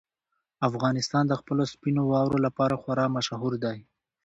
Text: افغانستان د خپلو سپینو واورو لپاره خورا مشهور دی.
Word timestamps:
افغانستان 0.69 1.23
د 1.27 1.33
خپلو 1.41 1.63
سپینو 1.73 2.01
واورو 2.11 2.37
لپاره 2.45 2.75
خورا 2.81 3.05
مشهور 3.17 3.53
دی. 3.63 3.77